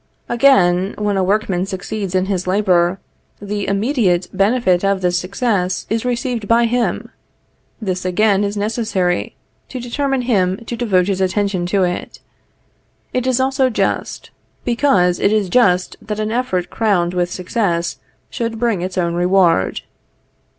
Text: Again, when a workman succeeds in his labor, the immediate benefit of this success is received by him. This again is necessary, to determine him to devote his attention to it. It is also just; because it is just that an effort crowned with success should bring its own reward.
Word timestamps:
Again, 0.27 0.95
when 0.97 1.15
a 1.15 1.23
workman 1.23 1.67
succeeds 1.67 2.15
in 2.15 2.25
his 2.25 2.47
labor, 2.47 2.99
the 3.39 3.67
immediate 3.67 4.27
benefit 4.33 4.83
of 4.83 5.01
this 5.01 5.19
success 5.19 5.85
is 5.91 6.03
received 6.05 6.47
by 6.47 6.65
him. 6.65 7.11
This 7.79 8.03
again 8.03 8.43
is 8.43 8.57
necessary, 8.57 9.35
to 9.69 9.79
determine 9.79 10.23
him 10.23 10.57
to 10.65 10.75
devote 10.75 11.05
his 11.07 11.21
attention 11.21 11.67
to 11.67 11.83
it. 11.83 12.19
It 13.13 13.27
is 13.27 13.39
also 13.39 13.69
just; 13.69 14.31
because 14.65 15.19
it 15.19 15.31
is 15.31 15.49
just 15.49 15.97
that 16.01 16.19
an 16.19 16.31
effort 16.31 16.71
crowned 16.71 17.13
with 17.13 17.29
success 17.29 17.97
should 18.31 18.57
bring 18.57 18.81
its 18.81 18.97
own 18.97 19.13
reward. 19.13 19.81